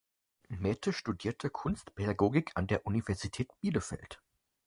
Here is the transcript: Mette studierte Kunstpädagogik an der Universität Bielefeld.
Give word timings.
Mette 0.49 0.93
studierte 0.93 1.51
Kunstpädagogik 1.51 2.53
an 2.55 2.65
der 2.65 2.87
Universität 2.87 3.51
Bielefeld. 3.59 4.19